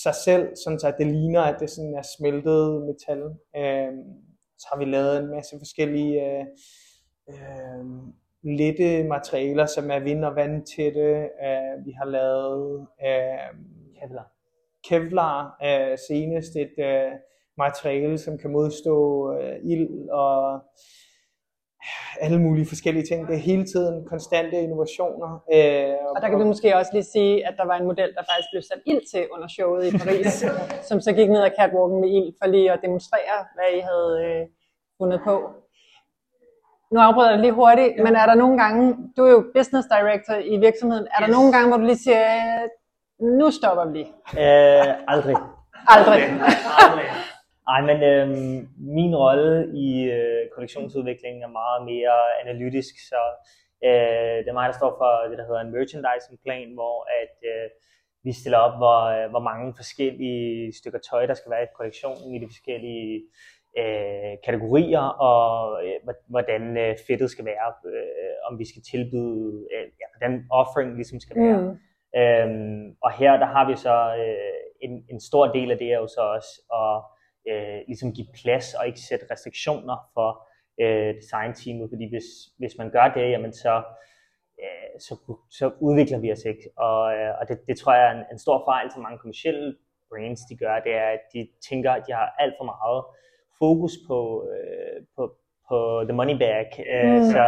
[0.02, 3.22] sig selv, sådan så at det ligner, at det sådan er smeltet metal.
[3.56, 3.92] Øh,
[4.58, 6.44] så har vi lavet en masse forskellige øh,
[7.28, 7.84] øh,
[8.42, 11.28] lette materialer, som er vind- og vandtætte.
[11.46, 13.60] Øh, vi har lavet øh,
[14.00, 14.35] Kevlar.
[14.88, 17.12] Kevlar er senest et øh,
[17.58, 18.96] materiale, som kan modstå
[19.36, 20.60] øh, ild og
[22.20, 23.26] alle mulige forskellige ting.
[23.28, 25.30] Det er hele tiden konstante innovationer.
[25.54, 28.22] Øh, Og der kan vi måske også lige sige, at der var en model, der
[28.30, 30.44] faktisk blev sat ild til under showet i Paris,
[30.88, 34.12] som så gik ned ad catwalken med ild for lige at demonstrere, hvad I havde
[34.26, 34.46] øh,
[34.98, 35.36] fundet på.
[36.92, 38.82] Nu afbryder jeg lige hurtigt, men er der nogle gange,
[39.16, 42.24] du er jo business director i virksomheden, er der nogle gange, hvor du lige siger,
[42.36, 42.68] øh,
[43.20, 44.00] nu stopper vi?
[44.42, 45.36] Øh, aldrig.
[45.94, 46.22] Aldrig.
[47.72, 48.28] Ej, men øh,
[48.78, 53.20] min rolle i øh, kollektionsudviklingen er meget mere analytisk, så
[53.84, 57.36] øh, det er mig, der står for det, der hedder en merchandising plan, hvor at
[57.52, 57.70] øh,
[58.24, 62.34] vi stiller op, hvor, øh, hvor mange forskellige stykker tøj, der skal være i kollektionen
[62.34, 63.12] i de forskellige
[63.80, 65.48] øh, kategorier, og
[65.84, 70.94] øh, hvordan øh, fedtet skal være, øh, om vi skal tilbyde, øh, ja, hvordan offering
[70.94, 71.60] ligesom skal være.
[71.60, 71.76] Mm.
[72.16, 75.98] Øhm, og her der har vi så øh, en, en stor del af det er
[75.98, 76.96] jo så også at
[77.52, 80.48] øh, ligesom give plads og ikke sætte restriktioner for
[80.80, 83.82] øh, designteamet, fordi hvis, hvis man gør det, jamen så,
[84.62, 85.14] øh, så,
[85.50, 86.70] så udvikler vi os ikke.
[86.76, 89.76] Og, øh, og det, det tror jeg er en, en stor fejl, som mange kommersielle
[90.10, 93.04] brands de gør, det er, at de tænker, at de har alt for meget
[93.58, 95.22] fokus på, øh, på,
[95.68, 95.76] på
[96.08, 96.66] the money bag.
[96.92, 97.24] Øh, Mm.
[97.34, 97.44] så,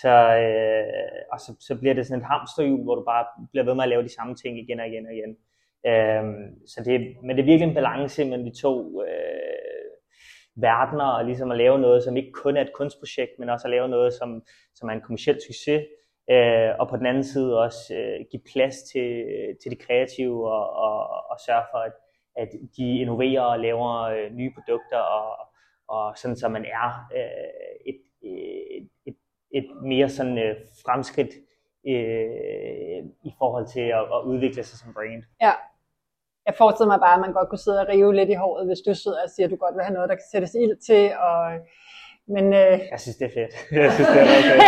[0.00, 3.74] så, øh, og så, så bliver det sådan et hamsterhjul, hvor du bare bliver ved
[3.74, 5.36] med at lave de samme ting igen og igen og igen.
[5.90, 6.24] Øh,
[6.66, 9.52] så det, men det er virkelig en balance mellem de to øh,
[10.56, 13.70] verdener, og ligesom at lave noget, som ikke kun er et kunstprojekt, men også at
[13.70, 14.42] lave noget, som,
[14.74, 15.82] som er en kommersiel succes,
[16.30, 19.24] øh, og på den anden side også øh, give plads til,
[19.62, 21.92] til de kreative, og, og, og sørge for, at,
[22.36, 25.48] at de innoverer og laver øh, nye produkter, og,
[25.88, 29.16] og sådan så man er øh, et, et, et,
[29.58, 31.32] et mere sådan øh, fremskridt
[31.92, 35.22] øh, i forhold til at, at udvikle sig som brand.
[35.40, 35.52] Ja.
[36.46, 38.80] Jeg forestiller mig bare, at man godt kunne sidde og rive lidt i håret, hvis
[38.86, 41.04] du sidder og siger, at du godt vil have noget, der kan sættes ild til.
[41.28, 41.38] Og...
[42.34, 42.74] Men, øh...
[42.94, 43.54] Jeg synes, det er fedt.
[43.84, 44.58] Jeg synes, det er okay.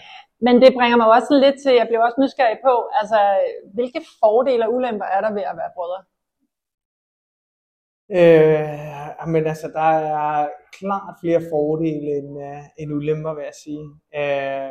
[0.46, 3.20] Men det bringer mig også lidt til, jeg blev også nysgerrig på, altså,
[3.76, 6.00] hvilke fordele og ulemper er der ved at være brødre?
[8.12, 10.48] Øh, men altså, der er
[10.78, 13.84] klart flere fordele end, uh, end ulemper, vil jeg sige.
[14.14, 14.70] Øh,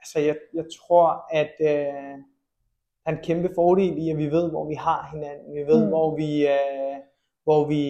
[0.00, 1.70] altså, jeg, jeg tror, at der
[3.06, 5.54] er en kæmpe fordel i, at vi ved, hvor vi har hinanden.
[5.54, 5.88] Vi ved, Mm.
[5.88, 6.96] hvor, vi, uh,
[7.44, 7.84] hvor vi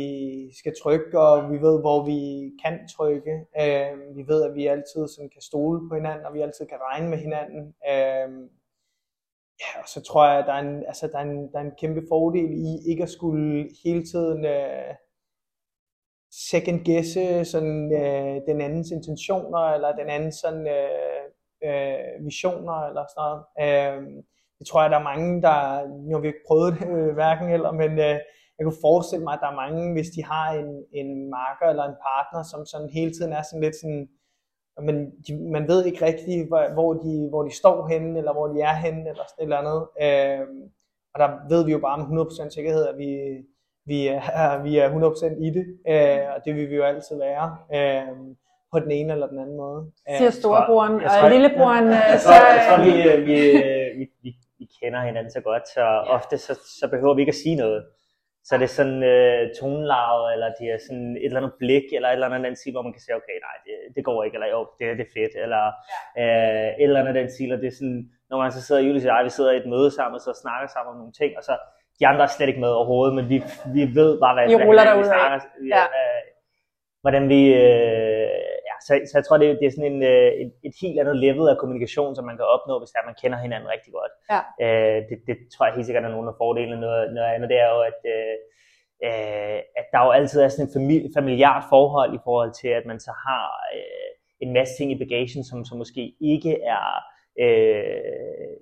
[0.59, 3.35] skal trykke, og vi ved, hvor vi kan trykke.
[3.63, 6.79] Øh, vi ved, at vi altid sådan kan stole på hinanden, og vi altid kan
[6.91, 7.75] regne med hinanden.
[7.91, 8.49] Øh,
[9.61, 11.65] Ja, og så tror jeg, at der er en, altså, der er en, der er
[11.65, 14.95] en kæmpe fordel i ikke at skulle hele tiden øh,
[16.51, 21.25] second guesse sådan, øh, den andens intentioner, eller den andens sådan, øh,
[21.65, 23.41] øh, visioner, eller sådan noget.
[23.65, 24.23] Øh,
[24.59, 27.51] det tror jeg, der er mange, der, nu har vi ikke prøvet det øh, hverken
[27.51, 28.19] eller, men øh,
[28.57, 31.85] jeg kunne forestille mig, at der er mange, hvis de har en, en marker eller
[31.85, 34.09] en partner, som sådan hele tiden er sådan lidt sådan,
[34.83, 38.61] men de, man ved ikke rigtigt, hvor, de, hvor de står henne, eller hvor de
[38.61, 39.81] er henne, eller sådan et eller andet.
[40.05, 40.47] Øh,
[41.15, 43.11] og der ved vi jo bare med 100% sikkerhed, at vi,
[43.87, 47.57] vi, er, vi er 100% i det, øh, og det vil vi jo altid være,
[47.75, 48.17] øh,
[48.73, 49.91] på den ene eller den anden måde.
[50.19, 52.29] Siger storebroren, jeg tror- og lillebroren, øh, Jeg så...
[52.29, 55.85] tror, jeg tror vi, øh, vi, øh, vi, vi, vi kender hinanden så godt, så
[56.17, 57.85] ofte så, så behøver vi ikke at sige noget.
[58.47, 62.09] Så er det sådan øh, tonelaget, eller det er sådan et eller andet blik, eller
[62.09, 64.35] et eller andet den stil, hvor man kan sige, okay, nej, det, det går ikke,
[64.39, 65.65] eller jo, det, det er fedt, eller
[66.21, 68.87] øh, et eller andet den stil, og det er sådan, når man så sidder i
[68.87, 71.13] Julie og jeg, vi sidder i et møde sammen, og så snakker sammen om nogle
[71.21, 71.55] ting, og så
[71.99, 73.37] de andre er slet ikke med overhovedet, men vi,
[73.77, 75.39] vi ved bare, hvad, I hvad ruller hinanden vi snakker,
[75.75, 75.83] Ja.
[75.99, 76.23] øh,
[77.05, 78.36] hvordan vi, øh,
[78.87, 81.17] så, så jeg tror, det, er- det er sådan en, øh, et, et helt andet
[81.27, 84.13] level af kommunikation, som man kan opnå, hvis det er, man kender hinanden rigtig godt.
[84.33, 84.41] Ja.
[84.65, 86.81] Øh, det, det tror jeg helt sikkert er nogle af fordelene.
[86.87, 88.37] Noget, noget andet det er jo, at, øh,
[89.07, 92.85] øh, at der jo altid er sådan et famili- familiært forhold i forhold til, at
[92.91, 93.47] man så har
[93.77, 94.11] øh,
[94.45, 96.87] en masse ting i bagagen, som, som måske ikke er
[97.45, 98.53] øh,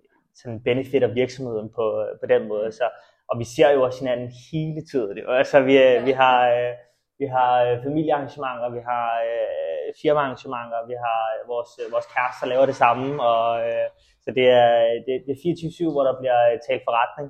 [0.41, 1.87] sådan benefit af virksomheden på,
[2.21, 2.73] på den måde.
[2.73, 2.87] Så,
[3.31, 5.19] og vi ser jo også hinanden hele tiden.
[5.19, 5.31] Jo.
[5.31, 6.73] Altså, vi, øh, vi har, øh,
[7.20, 12.46] vi har øh, familiearrangementer, vi har øh, firmaarrangementer, vi har øh, vores, øh, vores kærester
[12.53, 13.87] laver det samme, og øh,
[14.24, 14.70] så det er,
[15.07, 15.40] det, det er
[15.88, 17.29] 24-7, hvor der bliver øh, talt forretning.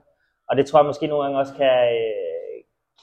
[0.48, 2.56] Og det tror jeg måske nogle gange også kan, øh,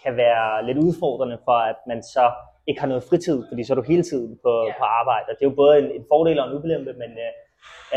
[0.04, 2.26] kan være lidt udfordrende for, at man så
[2.68, 4.78] ikke har noget fritid, fordi så er du hele tiden på, yeah.
[4.80, 5.28] på arbejde.
[5.30, 7.34] Og det er jo både en, en fordel og en ulempe, men, øh,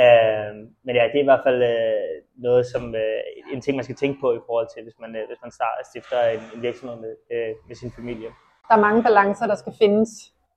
[0.02, 0.50] øh,
[0.86, 2.14] men ja, det er i hvert fald øh,
[2.46, 3.20] noget, som øh,
[3.52, 5.82] en ting, man skal tænke på i forhold til, hvis man, øh, hvis man starter,
[5.90, 8.30] stifter en, en virksomhed med, øh, med sin familie.
[8.68, 10.08] Der er mange balancer, der skal findes.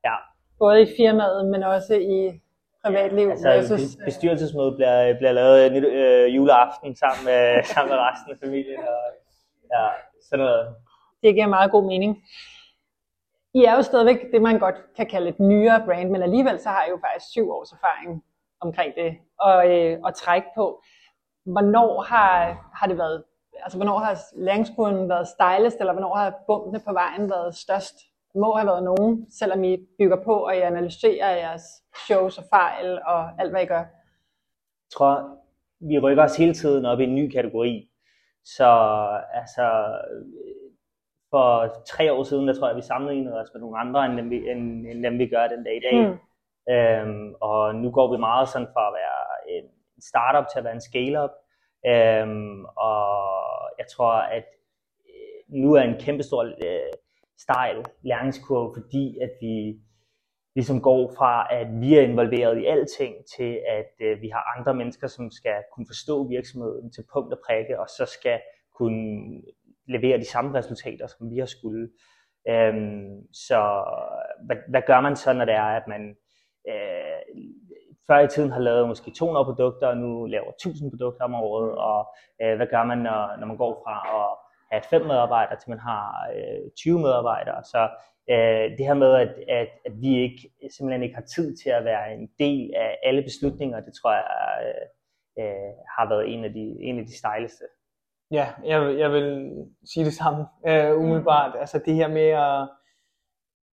[0.05, 0.15] Ja.
[0.59, 2.41] Både i firmaet, men også i
[2.85, 3.29] privatliv.
[3.29, 8.31] Altså, versus, be- bestyrelsesmødet bliver, bliver lavet nyt, øh, juleaften sammen med, sammen med resten
[8.33, 8.79] af familien.
[8.79, 9.13] Og,
[9.73, 9.87] Ja,
[10.29, 10.75] sådan noget.
[11.23, 12.23] Det giver meget god mening.
[13.53, 16.69] I er jo stadigvæk det, man godt kan kalde et nyere brand, men alligevel så
[16.69, 18.23] har I jo faktisk syv års erfaring
[18.61, 20.81] omkring det og, øh, og trække på.
[21.45, 23.23] Hvornår har, har det været,
[23.63, 27.95] altså hvornår har læringskurven været stejlest, eller hvornår har bumpene på vejen været størst?
[28.33, 31.63] Det må have været nogen, selvom I bygger på, og I analyserer jeres
[32.07, 33.77] shows og fejl og alt, hvad I gør.
[33.77, 35.37] Jeg tror,
[35.79, 37.89] vi rykker os hele tiden op i en ny kategori.
[38.45, 38.69] Så
[39.33, 39.65] altså,
[41.29, 44.29] for tre år siden, der tror jeg, vi sammenlignede os med nogle andre, end dem
[44.29, 46.07] vi, end, end dem, vi gør den dag i dag.
[46.07, 46.17] Mm.
[46.73, 49.69] Øhm, og nu går vi meget sådan fra at være en
[50.01, 51.31] startup til at være en scale-up.
[51.85, 53.46] Øhm, og
[53.77, 54.45] jeg tror, at
[55.09, 56.93] øh, nu er en kæmpe stor øh,
[57.39, 59.79] stejl læringskurve, fordi at vi
[60.55, 64.73] ligesom går fra, at vi er involveret i alting, til at øh, vi har andre
[64.75, 68.39] mennesker, som skal kunne forstå virksomheden til punkt og prikke, og så skal
[68.77, 69.41] kunne
[69.87, 71.89] levere de samme resultater, som vi har skulle.
[72.49, 73.59] Øhm, så
[74.45, 76.15] hvad, hvad gør man så, når det er, at man
[76.69, 77.16] øh,
[78.07, 81.71] før i tiden har lavet måske 200 produkter, og nu laver 1000 produkter om året,
[81.77, 84.37] og øh, hvad gør man, når, når man går fra at
[84.71, 87.63] have fem medarbejdere, til man har øh, 20 medarbejdere.
[87.63, 87.89] Så
[88.29, 90.41] øh, det her med, at, at, at vi ikke
[90.71, 94.27] simpelthen ikke har tid til at være en del af alle beslutninger, det tror jeg
[94.65, 94.85] øh,
[95.45, 97.65] øh, har været en af de, en af de stejleste.
[98.31, 99.51] Ja, jeg, jeg vil
[99.93, 101.55] sige det samme øh, umiddelbart.
[101.59, 102.69] Altså det her med at,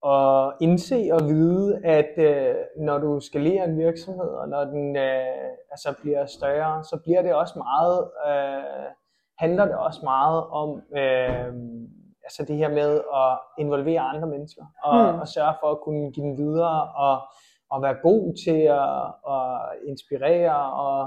[0.07, 5.51] at indse og vide, at uh, når du skalerer en virksomhed, og når den uh,
[5.71, 8.93] altså bliver større, så bliver det også meget, uh,
[9.39, 11.55] handler det også meget om uh,
[12.25, 15.21] altså det her med at involvere andre mennesker, og, hmm.
[15.21, 17.21] og sørge for at kunne give dem videre, og,
[17.71, 19.03] og være god til at,
[19.35, 21.03] at inspirere, og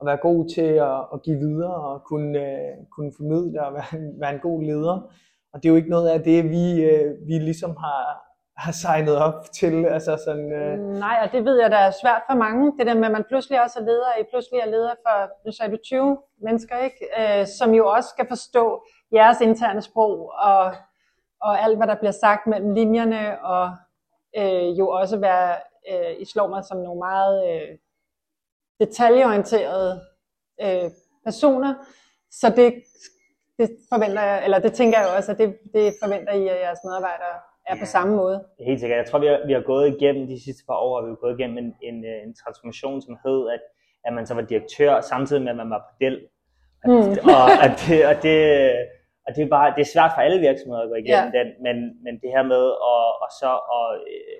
[0.00, 4.12] at være god til at, at give videre og kunne, uh, kunne formidle og være,
[4.20, 5.10] være en god leder.
[5.52, 8.27] Og det er jo ikke noget af det, vi, uh, vi ligesom har,
[8.58, 9.86] har signet op til.
[9.86, 10.78] Altså sådan, øh...
[10.78, 12.78] Nej, og det ved jeg, der er svært for mange.
[12.78, 15.52] Det der med, at man pludselig også er leder, I pludselig er leder for, nu
[15.52, 17.08] sagde du 20 mennesker, ikke?
[17.18, 20.74] Øh, som jo også skal forstå jeres interne sprog og,
[21.40, 23.76] og alt, hvad der bliver sagt mellem linjerne, og
[24.36, 25.56] øh, jo også være,
[25.90, 27.78] øh, I slår mig som nogle meget øh,
[28.80, 30.00] detaljeorienterede
[30.62, 30.90] øh,
[31.24, 31.74] personer,
[32.30, 32.74] så det,
[33.58, 36.78] det forventer jeg, eller det tænker jeg også, at det, det forventer I, at jeres
[36.84, 38.44] medarbejdere er på samme måde.
[38.60, 38.98] Helt sikkert.
[38.98, 41.38] Jeg tror, vi har, vi har gået igennem de sidste par år, vi har gået
[41.38, 43.60] igennem en, en, en transformation, som hed, at,
[44.04, 46.18] at man så var direktør, samtidig med, at man var pedel.
[46.84, 47.16] Mm.
[47.36, 48.36] Og, at det, og, det,
[49.26, 51.38] og det, er bare, det er svært for alle virksomheder at gå igennem ja.
[51.38, 54.38] den, men, men det her med at, og så at, øh,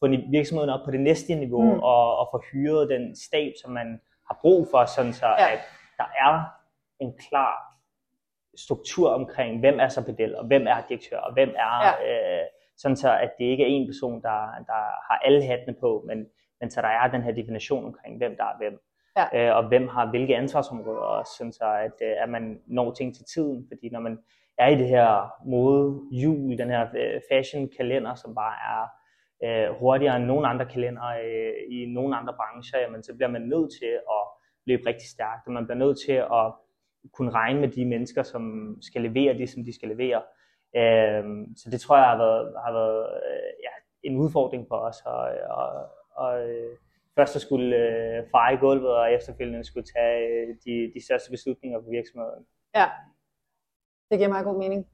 [0.00, 1.80] få virksomheden op på det næste niveau, mm.
[1.80, 5.52] og, og få hyret den stab, som man har brug for, sådan så ja.
[5.52, 5.60] at
[5.98, 6.44] der er
[7.00, 7.70] en klar
[8.56, 11.92] struktur omkring, hvem er så pedel, og hvem er direktør, og hvem er, ja.
[12.10, 12.46] øh,
[12.82, 16.26] sådan så at det ikke er en person, der, der har alle hattene på, men,
[16.60, 18.80] men så der er den her definition omkring, hvem der er hvem.
[19.16, 19.26] Ja.
[19.50, 23.14] Øh, og hvem har hvilke ansvarsområder, og sådan så at, øh, at man når ting
[23.14, 24.18] til tiden, fordi når man
[24.58, 28.82] er i det her mode jul, den her øh, fashion kalender, som bare er
[29.44, 33.42] øh, hurtigere end nogen andre kalender øh, i nogen andre brancher, jamen, så bliver man
[33.42, 34.22] nødt til at
[34.66, 36.52] løbe rigtig stærkt, og man bliver nødt til at
[37.12, 40.22] kunne regne med de mennesker, som skal levere det, som de skal levere.
[40.76, 41.24] Øh,
[41.56, 45.22] så det tror jeg har været, har været øh, ja, en udfordring for os, og,
[45.50, 46.76] og, og øh,
[47.14, 51.80] først at skulle øh, fare gulvet, og efterfølgende skulle tage øh, de, de største beslutninger
[51.80, 52.46] på virksomheden.
[52.74, 52.86] Ja,
[54.10, 54.86] det giver meget god mening.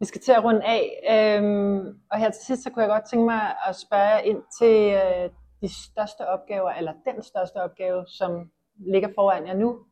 [0.00, 3.10] Vi skal til at runde af, øhm, og her til sidst, så kunne jeg godt
[3.10, 8.06] tænke mig at spørge jer ind til øh, de største opgaver, eller den største opgave,
[8.06, 9.86] som ligger foran jer nu.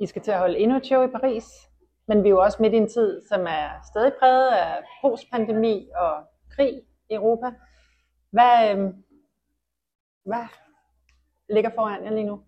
[0.00, 1.67] I skal til at holde endnu et show i Paris,
[2.08, 5.88] men vi er jo også midt i en tid, som er stadig præget af postpandemi
[5.96, 6.12] og
[6.50, 7.46] krig i Europa.
[8.30, 8.94] Hvad, øh,
[10.24, 10.46] hvad
[11.48, 12.40] ligger foran jer lige nu?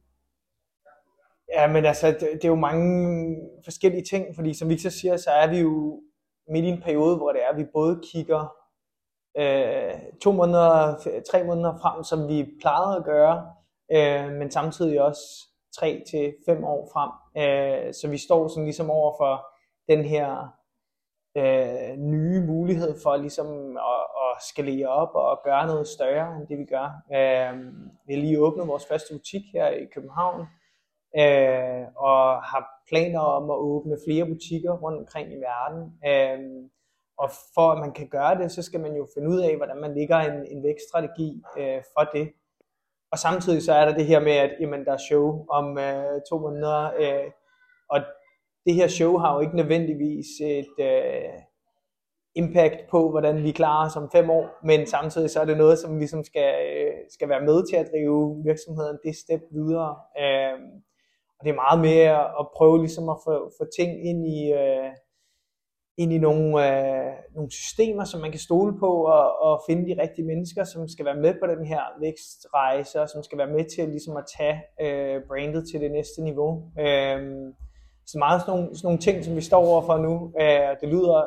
[1.54, 5.30] Ja, men altså, det, det er jo mange forskellige ting, fordi som Victor siger, så
[5.30, 6.02] er vi jo
[6.48, 8.56] midt i en periode, hvor det er, at vi både kigger
[9.36, 10.96] øh, to måneder,
[11.30, 13.52] tre måneder frem, som vi plejede at gøre,
[13.92, 15.22] øh, men samtidig også
[15.78, 17.10] tre til fem år frem.
[17.36, 19.46] Øh, så vi står sådan ligesom over for
[19.88, 20.56] den her
[21.36, 26.58] øh, nye mulighed for ligesom at, at skalere op og gøre noget større end det
[26.58, 26.88] vi gør.
[27.12, 27.72] Øh,
[28.06, 30.40] vi har lige åbnet vores første butik her i København,
[31.18, 35.82] øh, og har planer om at åbne flere butikker rundt omkring i verden.
[36.06, 36.70] Øh,
[37.18, 39.80] og for at man kan gøre det, så skal man jo finde ud af, hvordan
[39.80, 42.32] man ligger en, en vækststrategi øh, for det.
[43.12, 46.20] Og samtidig så er der det her med, at jamen, der er show om øh,
[46.30, 47.30] to måneder, øh,
[47.90, 48.00] og
[48.66, 51.32] det her show har jo ikke nødvendigvis et øh,
[52.34, 55.78] impact på, hvordan vi klarer os om fem år, men samtidig så er det noget,
[55.78, 59.96] som vi ligesom skal, øh, skal være med til at drive virksomheden det step videre.
[60.22, 60.58] Øh,
[61.38, 64.90] og det er meget mere at prøve ligesom at få, få ting ind i, øh,
[66.00, 70.02] ind i nogle, øh, nogle systemer, som man kan stole på, og, og finde de
[70.02, 73.64] rigtige mennesker, som skal være med på den her vækstrejse, og som skal være med
[73.64, 76.52] til ligesom at tage øh, brandet til det næste niveau.
[76.84, 77.20] Øh,
[78.06, 80.14] så meget sådan nogle, sådan nogle ting, som vi står overfor nu.
[80.40, 81.20] Øh, det lyder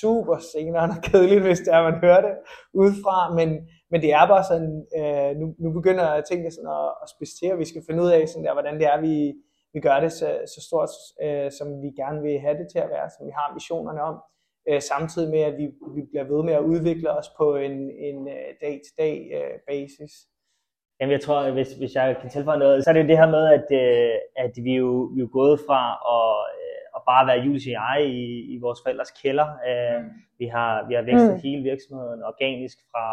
[0.00, 2.34] super senere og kedeligt, hvis det er, man hører det
[2.74, 3.48] udefra, men,
[3.90, 7.06] men det er bare sådan, øh, nu, nu begynder jeg at tænke sådan at, at
[7.14, 9.14] spidse til, og vi skal finde ud af, sådan der, hvordan det er, vi,
[9.74, 10.90] vi gør det så, så stort,
[11.24, 14.16] øh, som vi gerne vil have det til at være, som vi har ambitionerne om,
[14.68, 15.66] øh, samtidig med, at vi,
[15.96, 20.12] vi bliver ved med at udvikle os på en, en uh, day-to-day uh, basis.
[21.00, 23.44] Jamen jeg tror, hvis, hvis jeg kan tilføje noget, så er det det her med,
[23.56, 24.14] at, øh,
[24.44, 25.82] at vi, jo, vi er jo gået fra
[26.16, 29.48] at, øh, at bare være UCI i, i vores forældres kælder.
[29.68, 30.10] Øh, mm.
[30.38, 31.40] Vi har, vi har vækstet mm.
[31.44, 33.06] hele virksomheden organisk fra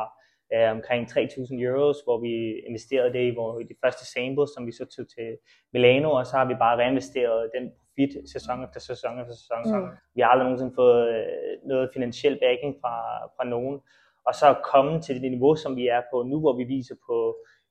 [0.54, 2.34] øh, omkring 3.000 euros, hvor vi
[2.70, 3.32] investerede det i,
[3.62, 5.30] i de første samples, som vi så tog til
[5.74, 9.62] Milano, og så har vi bare reinvesteret den profit sæson efter sæson efter sæson.
[9.66, 9.90] Mm.
[10.16, 12.96] Vi har aldrig nogensinde fået øh, noget finansiel backing fra,
[13.36, 13.80] fra nogen.
[14.28, 17.18] Og så komme til det niveau, som vi er på nu, hvor vi viser på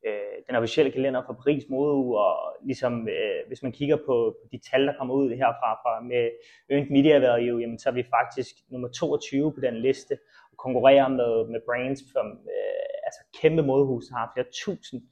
[0.07, 4.59] øh, den officielle kalender for Paris Modeuge, og ligesom, øh, hvis man kigger på de
[4.71, 6.31] tal, der kommer ud herfra fra med
[6.71, 10.19] earned media value, jamen, så er vi faktisk nummer 22 på den liste,
[10.65, 15.03] konkurrerer med, med brands som øh, altså kæmpe modehus, har flere tusind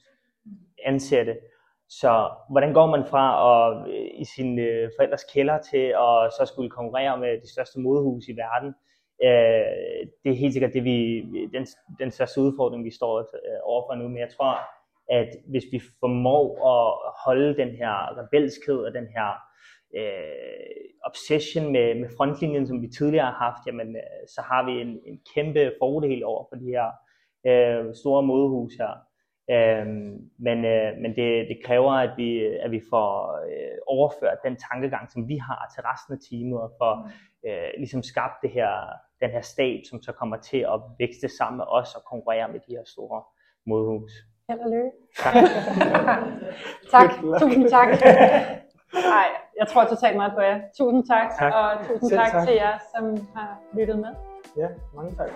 [0.84, 1.36] ansatte.
[1.88, 6.44] Så hvordan går man fra at, øh, i sin øh, forældres kælder til at så
[6.46, 8.74] skulle konkurrere med de største modhus i verden?
[9.26, 10.98] Øh, det er helt sikkert det, vi,
[11.54, 11.66] den,
[11.98, 14.08] den største udfordring, vi står øh, overfor nu.
[14.08, 14.52] Men jeg tror,
[15.10, 16.44] at hvis vi formår
[16.74, 19.47] at holde den her rebelskhed og den her
[19.96, 24.80] øh, obsession med, med frontlinjen, som vi tidligere har haft, jamen, øh, så har vi
[24.80, 26.88] en, en kæmpe fordel over for de her
[27.46, 28.94] øh, store modehus her.
[29.54, 29.86] Øh,
[30.46, 33.12] men øh, men det, det kræver, at vi, at vi får
[33.48, 37.10] øh, overført den tankegang, som vi har til resten af teamet, og får
[37.46, 38.70] øh, ligesom skabt det her,
[39.20, 42.60] den her stab, som så kommer til at vækste sammen med os og konkurrere med
[42.66, 43.22] de her store
[43.66, 44.12] modehus.
[44.48, 44.90] Held og lykke.
[45.22, 45.34] Tak.
[46.94, 47.10] tak.
[47.40, 47.88] Tusind tak.
[49.14, 49.28] Nej,
[49.58, 50.58] jeg tror totalt meget på jer.
[50.78, 51.52] Tusind tak, tak.
[51.54, 53.04] og tusind tak, tak til jer, som
[53.36, 54.12] har lyttet med.
[54.56, 55.30] Ja, mange tak.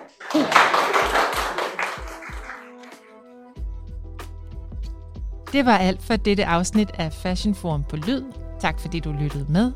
[5.53, 8.23] Det var alt for dette afsnit af Fashion Forum på Lyd.
[8.59, 9.71] Tak fordi du lyttede med.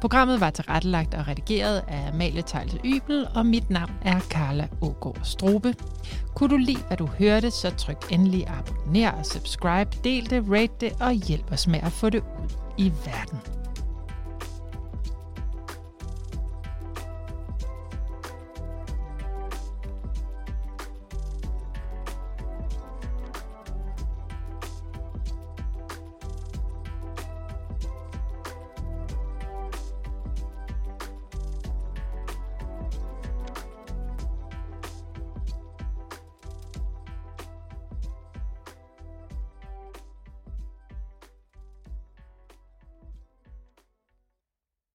[0.00, 5.20] Programmet var tilrettelagt og redigeret af Amalie Tejlte Ybel, og mit navn er Carla Ågaard
[5.24, 5.74] Strobe.
[6.36, 10.72] Kunne du lide, hvad du hørte, så tryk endelig abonner og subscribe, del det, rate
[10.80, 13.38] det og hjælp os med at få det ud i verden.